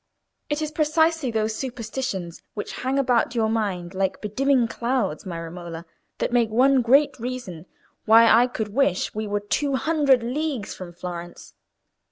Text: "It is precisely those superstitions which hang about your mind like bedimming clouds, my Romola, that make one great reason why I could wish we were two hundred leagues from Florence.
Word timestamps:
"It 0.49 0.63
is 0.63 0.71
precisely 0.71 1.29
those 1.29 1.53
superstitions 1.53 2.41
which 2.55 2.71
hang 2.81 2.97
about 2.97 3.35
your 3.35 3.49
mind 3.49 3.93
like 3.93 4.19
bedimming 4.19 4.67
clouds, 4.67 5.27
my 5.27 5.39
Romola, 5.39 5.85
that 6.17 6.33
make 6.33 6.49
one 6.49 6.81
great 6.81 7.19
reason 7.19 7.67
why 8.05 8.25
I 8.27 8.47
could 8.47 8.69
wish 8.69 9.13
we 9.13 9.27
were 9.27 9.41
two 9.41 9.75
hundred 9.75 10.23
leagues 10.23 10.73
from 10.73 10.91
Florence. 10.91 11.53